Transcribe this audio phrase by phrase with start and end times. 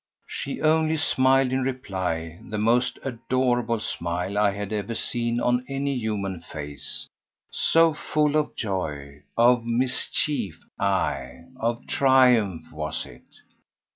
[0.27, 5.95] She only smiled in reply, the most adorable smile I had ever seen on any
[5.95, 7.07] human face,
[7.51, 13.27] so full of joy, of mischief—aye, of triumph, was it.